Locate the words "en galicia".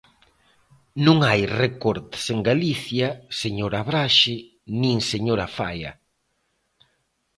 2.33-3.07